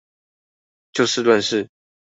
[0.93, 1.69] 就事論事